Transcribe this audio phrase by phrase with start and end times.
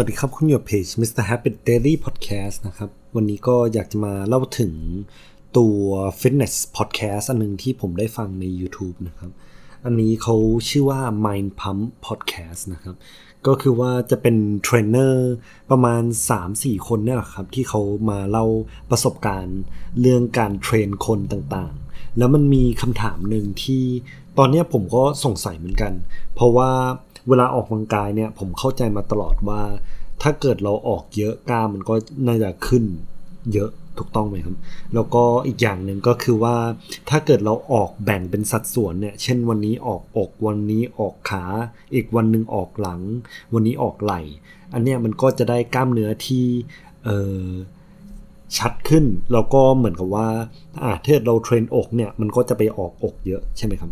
[0.00, 1.24] สวัสดีครับ คุณอยู่เพจ Mr.
[1.30, 4.72] Happy Daily Podcast นะครับ วันนี้ก็อยากจะมาเล่าถึง
[5.56, 5.78] ตัว
[6.20, 9.30] Fitness Podcast อันหนึ่งที่ผมได้ฟังใน YouTube นะครับ
[9.84, 10.36] อันนี้เขา
[10.68, 12.96] ชื่อว่า Mind Pump Podcast นะครับ
[13.46, 15.30] ก็คือว่าจะเป็นเทรนเนอร์
[15.70, 16.02] ประมาณ
[16.44, 17.80] 3-4 คนเนี่ยแหละครับ ที่เขา
[18.10, 18.46] มาเล่า
[18.90, 19.58] ประสบการณ์
[20.00, 23.84] เรื่องการ train คนต่างๆ แล้วมันมีคำถามหนึ่งที่
[24.38, 25.92] ตอนนี้ผมก็สงสัยเหมือนกัน
[26.34, 26.70] เพราะว่า
[27.28, 29.62] เวลาออกกำลังกายเนี่ยผมเข้าใจมาตลอดว่า
[30.22, 31.94] ถ้าเกิดเราออกเยอะกล้ามมันก็
[32.26, 32.84] น่าจะขึ้น
[33.52, 34.56] เยอะถูกต้องไหมครับ
[34.94, 36.56] แล้วก็อีกอย่างหนึ่งก็คือว่า
[37.10, 41.44] ถ้าเกิดเราออกแบ่งเป็นสัดส่วนเนี่ย เช่นวันนี้ออกอกวันนี้ออกขา
[41.94, 43.00] อีกวันหนึ่งออกหลัง
[43.54, 44.20] วันนี้ออกไหล่
[44.74, 46.46] อันเนี้ยมันก็จะได้กล้ามเนื้อที่
[47.04, 47.10] เอ
[47.42, 47.46] อ
[48.58, 50.28] ชัดขึ้น แล้วก็เหมือนกับว่า
[50.82, 53.90] อาถ้าเราเทรนอกเนี่ย มันก็จะไปออกอกเยอะใช่ไหมครับ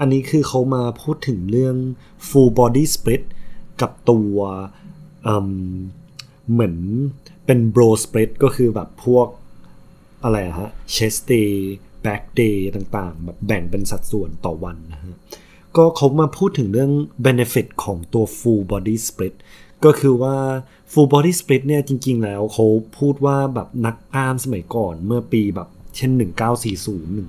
[0.00, 1.76] อันนี้คือเขามาพูดถึงเรื่อง
[2.28, 3.22] full body split
[3.80, 4.36] กับตัว
[5.24, 6.76] เเหมือน
[7.46, 9.26] เป็น bro split ก็คือแบบพวก
[10.24, 11.52] อะไรฮะ chest day
[12.04, 15.16] back day ต่างๆ แบบแบ่งเป็นสัดส่วนต่อวันนะฮะ
[15.76, 16.92] ก็เขามาพูดถึงเรื่อง
[17.26, 19.34] benefit ของตัว full body split
[19.84, 20.36] ก็คือว่า
[20.92, 22.66] full body split เนี่ยจริงๆ แล้วเขา
[22.98, 27.22] พูดว่าแบบนักกล้ามสมัยก่อนเมื่อปีแบบเช่น 1940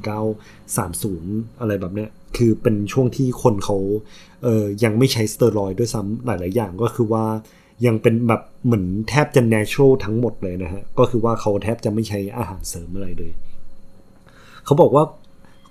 [0.54, 3.78] 1930 อะไรแบบเนี้ยคือเป็นช่วงที่คนเขา
[4.44, 7.26] เอ่อยังไม่ใช้สเตียรอยด์ด้วยซ้ำหลายๆอย่างก็คือว่า
[7.86, 13.32] ยังเป็นแบบเหมือนแทบจะ natural ทั้งหมดเลยนะฮะ ก็คือว่าเขาแทบจะไม่ใช้อาหารเสริมอะไรเลย
[14.66, 15.04] เขาบอกว่า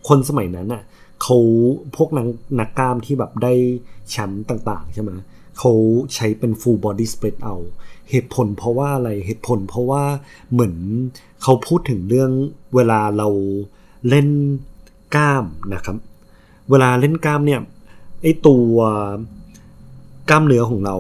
[0.09, 0.83] คนสมัยนั้นอะ
[1.23, 1.39] เขา
[1.97, 2.27] พวกนัก
[2.61, 3.53] นักกล้ามที่แบบได้
[4.11, 5.73] แชมป์ต่าง ๆ ใช่ไหมเเขา
[6.15, 7.57] ใช้เป็น full body split เอา
[8.11, 10.03] เหตุผลเพราะว่าอะไรเหตุผลเพราะว่า
[10.53, 10.75] เหมือน
[11.43, 12.31] เขาพูดถึงเรื่อง
[12.75, 13.29] เวลาเรา
[14.09, 14.29] เล่น
[15.15, 15.97] กล้ามนะครับ
[16.71, 17.61] เวลาเล่นกล้ามเนี่ย
[18.23, 18.75] ไอตัว
[20.31, 20.97] กล้ามเนื้อของเรา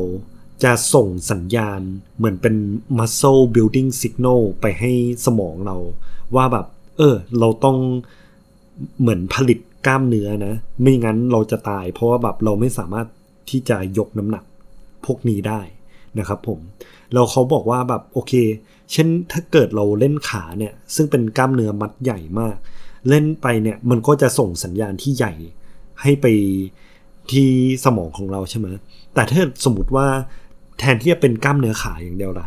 [0.64, 1.80] จะส่งสัญญาณ
[2.16, 2.54] เหมือนเป็น
[2.98, 4.92] muscle building signal ไปให้
[5.26, 5.76] สมองเรา
[6.36, 6.66] ว่าแบบ
[6.98, 7.78] เออ เราต้อง
[9.00, 13.06] เหมือนผลิตกล้ามเนื้อนะ ไม่งั้นเราจะตาย เพราะว่าแบบเราไม่สามารถ
[13.48, 14.44] ที่จะยกน้ำหนัก
[15.04, 15.60] พวกนี้ได้
[16.18, 16.58] นะครับผม
[17.12, 18.32] แล้วเขาบอกว่าแบบโอเค
[18.92, 22.56] เช่นถ้าเกิดเราเล่นขาเนี่ยซึ่งเป็นกล้ามเนื้อมัดใหญ่มาก
[23.08, 25.32] เล่นไปเนี่ยมันก็จะส่งสัญญาณที่ใหญ่
[26.02, 26.26] ให้ไป
[27.30, 27.48] ที่
[27.84, 28.66] สมองของเราใช่ไหม
[29.14, 30.06] แต่ถ้าสมมติว่า
[30.78, 32.46] แทนที่จะเป็นกล้ามเนื้อขาอย่างเดียวล่ะ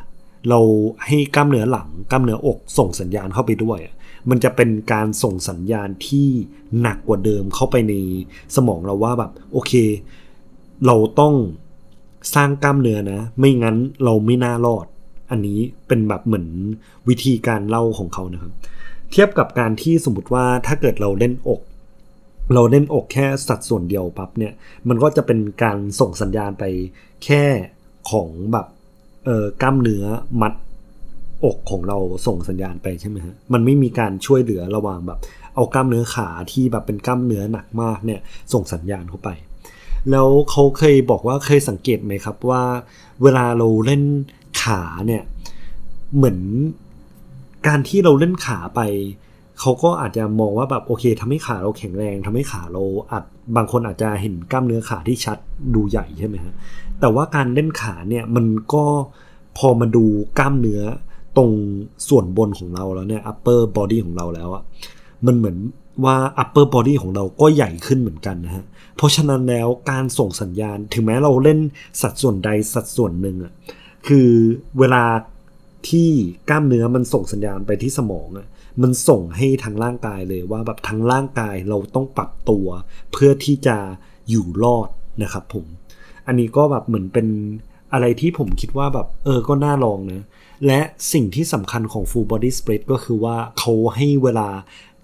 [0.50, 0.59] เรา
[1.05, 3.79] ให้กล้ามเนื้อหลังกล้ามเนื้ออกส่งสัญญาณเข้าไปด้วย
[4.29, 6.28] มันจะเป็นการส่งสัญญาณที่
[6.81, 7.94] หนักกว่าเดิมเข้าไปใน
[8.55, 9.73] สมองเราว่าแบบโอเค
[10.85, 11.33] เราต้อง
[12.35, 14.85] สร้างกล้ามเนื้อนะ ไม่งั้นเราไม่น่ารอด
[15.31, 16.47] อันนี้เป็นแบบเหมือน
[17.09, 18.51] วิธีการเล่าของเขานะครับ
[19.11, 21.61] เทียบกับการที่สมมติว่าถ้าเกิดเราเล่นอก
[22.53, 24.53] เราเล่นอกแค่สัดส่วนเดียวปั๊บเนี่ย
[24.89, 26.63] มันก็จะเป็นการส่งสัญญาณไป
[27.25, 27.43] แค่
[28.11, 28.65] ของแบบ
[29.25, 30.05] เออกล้ามเนื้อ
[30.41, 30.53] มัด
[31.45, 31.97] อกของเรา
[32.27, 35.19] ส่งสัญญาณไปใช่ไหมฮะ มันไม่มีการช่วยเหลือระหว่างแบบ
[35.55, 38.19] เอากล้ามเนื้อขาที่แบบเป็นกล้ามเนื้อหนักมากเนี่ย
[38.53, 39.29] ส่งสัญญาณเข้าไป
[40.11, 42.63] แล้วเขาเคยบอกว่าเคยสังเกตไหมครับว่า
[43.23, 44.03] เวลาเราเล่น
[44.61, 45.23] ขาเนี่ย
[46.16, 46.39] เหมือน
[47.67, 48.81] การที่เราเล่นขาไป
[49.59, 53.23] เขาก็อาจจะมองว่าแบบโอเคทำให้ขาเราแข็งแรงทำให้ขาเราอาจ
[53.55, 55.38] บางคนอาจจะเห็นกล้ามเนื้อขาที่ชัด
[55.75, 56.53] ดูใหญ่ใช่ไหมฮะ
[56.99, 58.83] แต่ว่าการเล่นขาเนี่ยมันก็
[59.57, 60.05] พอมาดู
[60.39, 60.81] กล้ามเนื้อ
[61.37, 61.51] ตรง
[62.09, 64.63] ส่วนบนของเราแล้วเนี่ย upper body ของเราแล้วอะ
[65.25, 65.57] มันเหมือน
[66.03, 68.66] ว่า upper body ของเราก็ใหญ่ขึ้นเหมือนกันนะฮะ
[68.97, 71.59] เพราะฉะนั้นแล้วการส่งสัญญาณถึงแม้เราเล่น
[72.01, 73.53] สัดส่วนใดสัดส่วนหนึ่งอะ
[74.07, 74.29] คือ
[74.79, 75.03] เวลา
[75.89, 76.09] ที่
[76.50, 78.47] กล้ามเนื้อมันส่งสัญญาณไปที่สมองอะ
[78.81, 82.67] มันส่งให้ทางร่างกายเลยว่าแบบทางร่างกายเราต้องปรับตัว
[83.11, 83.78] เพื่อที่จะ
[84.29, 84.89] อยู่รอด
[85.23, 85.66] นะครับผม
[86.28, 87.28] อันนี้ก็แบบเหมือนเป็น
[87.94, 90.25] อะไรที่ผมคิดว่าแบบเออก็น่าลองนะ
[90.67, 90.79] และ
[91.13, 94.50] สิ่งที่สำคัญของ full body split ก็คือว่าเขาให้เวลา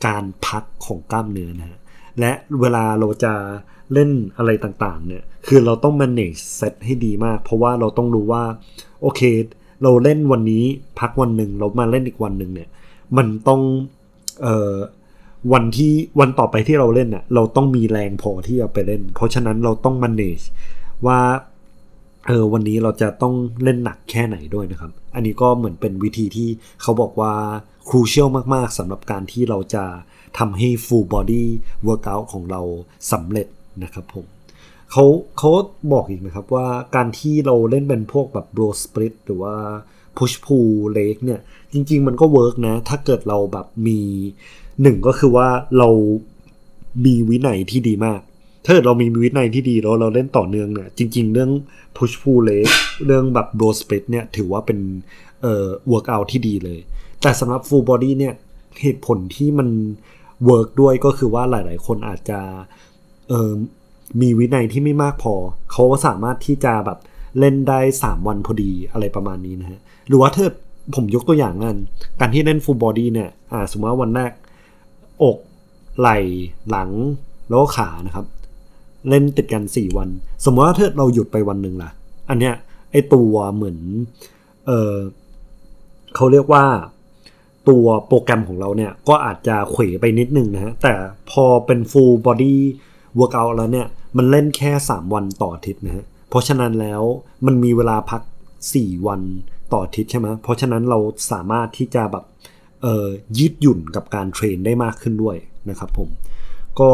[0.06, 1.80] การพักของกล้ามเนื้อนะฮะ
[2.20, 3.34] และเวลาเราจะ
[3.94, 8.44] เล่นอะไรต่างๆเนี่ยคือเราต้อง manage set ให้ดีมาก เพราะว่าเราต้องรู้ว่า
[9.02, 9.22] โอเค
[9.84, 10.64] เราเล่นวันนี้
[11.00, 12.70] พักวันหนึ่งเรามาเล่นอีกวันหนึ่งเนี่ย
[13.18, 13.62] มันต้อง
[14.42, 14.76] เอ่อ
[15.54, 20.46] วันที่วันต่อไปที่เราเล่นน่ะเราต้องมีแรงพอที่จะไปเล่น เพราะฉะนั้นเราต้อง manage
[21.06, 21.20] ว่า
[22.28, 26.50] เออวันนี้เราจะต้องเล่นหนักแค่ไหนด้วยนะครับ อันนี้ก็เหมือนเป็นวิธีที่
[26.82, 27.34] เขาบอกว่า
[27.90, 29.86] crucial มาก ๆสำหรับการที่เราจะ
[30.38, 31.46] ทำให้ full body
[31.88, 32.62] workout ของเรา
[33.12, 33.48] สำเร็จ
[33.84, 34.26] นะครับผม
[34.92, 35.06] เขา
[35.38, 35.50] เขา
[35.94, 39.56] บอกอีกนะครับว่าการที่เราเล่นเป็นพวกแบบ bro split หรือว่า
[40.18, 41.42] push pull leg เนี่ย
[41.74, 44.00] จริง ๆ มันก็เวิร์กนะ ถ้าเกิดเราแบบมี
[44.82, 45.48] หนึ่งก็คือว่า
[45.78, 45.90] เรา
[47.06, 48.22] มีวินัยที่ดีมาก
[48.66, 51.52] ถ้าเรามีวินัยที่ดีแล้วเราเล่นต่อเนื่องเนี่ย จริง ๆ เรื่อง
[51.98, 52.68] push pull leg
[53.06, 54.80] เรื่องแบบ bro split เนี่ย ถือว่าเป็น
[55.42, 56.80] เอ่อ workout ที่ดีเลย
[57.22, 58.34] แต่สำหรับ full body เนี่ย
[58.82, 59.70] เหตุผลที่มัน
[60.50, 62.40] work ด้วยก็คือว่าหลาย ๆ คนอาจจะ
[63.30, 63.54] เอ่อ
[64.22, 65.34] มีวินัยที่ไม่มากพอ
[65.72, 67.00] เขาสามารถที่จะแบบ
[67.40, 70.50] เล่นได้ 3 วันพอดีอะไรประมาณนี้นะฮะ หรือว่าเธอ
[70.96, 71.78] ผมยกตัวอย่างงาน
[72.20, 74.32] การที่เล่น full body เนี่ย อ่า สมมติว่าวันแรก
[75.24, 75.38] อก
[76.00, 76.18] ไหล่
[76.70, 76.90] หลัง
[77.50, 78.26] แล้วก็ขานะครับ
[79.10, 80.10] เล่นติดกัน 4 วัน
[80.46, 81.90] สมมติว่าถ้าเราหยุดไปวันหนึ่งล่ะ
[82.30, 82.54] อันเนี้ย
[82.92, 83.78] ไอตัวเหมือน
[84.66, 84.96] เออ
[86.16, 86.66] เขาเรียกว่า
[87.70, 90.94] ตัวโปรแกรมของเราเนี่ย ก็อาจจะเขวไปนิดนึงนะฮะ แต่
[91.32, 92.56] พอเป็น full body
[93.20, 93.88] workout แล้วเนี่ย
[94.18, 97.02] มันเล่นแค่ 3 วันต่ออาทิตย์นะฮะ เพราะฉะนั้นแล้ว
[97.46, 98.22] มันมีเวลาพัก
[98.64, 99.22] 4 วัน
[99.72, 101.00] ต่ออาทิตย์ใช่ไหมเพราะฉะนั้นเรา
[101.32, 102.26] สามารถที่จะแบบ
[103.38, 105.38] ยืดหยุ่นกับการ train ได้มากขึ้นด้วย
[105.70, 106.10] นะครับผม
[106.80, 106.92] ก็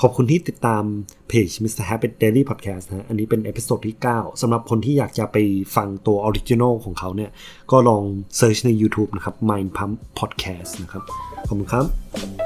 [0.00, 0.82] ขอบคุณที่ติดตาม
[1.28, 1.84] เพจ Mr.
[1.90, 5.36] Happy Daily Podcast นะอันนี้เป็น episode ที่ 9 สำหรับคนที่อยากจะไป
[5.76, 7.30] ฟังตัว original ของเขาเนี่ย
[7.70, 8.02] ก็ลอง
[8.36, 11.02] search ใน YouTube นะครับ Mind Pump Podcast นะครับ
[11.48, 12.39] ขอบคุณครับ